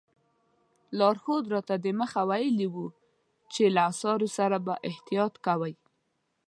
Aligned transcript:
لارښود 0.97 1.45
راته 1.53 1.75
دمخه 1.85 2.21
ویلي 2.29 2.67
وو 2.73 2.85
چې 3.53 3.63
له 3.75 3.81
اثارو 3.91 4.27
سره 4.37 4.57
به 4.65 4.73
احتیاط 4.89 5.33
کوئ. 5.45 5.73